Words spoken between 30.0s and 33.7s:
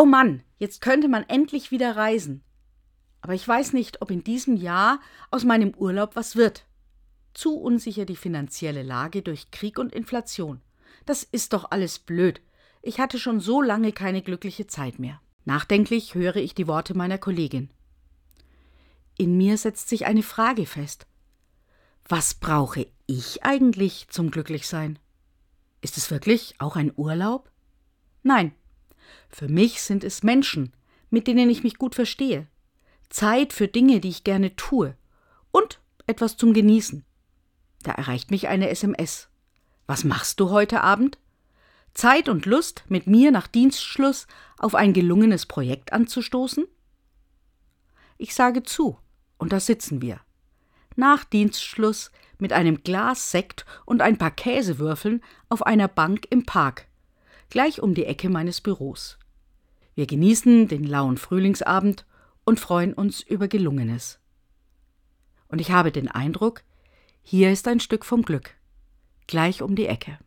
es Menschen, mit denen ich mich gut verstehe. Zeit für